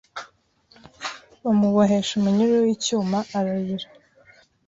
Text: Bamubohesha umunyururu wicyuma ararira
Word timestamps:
Bamubohesha 1.43 2.11
umunyururu 2.15 2.65
wicyuma 2.67 3.17
ararira 3.37 3.87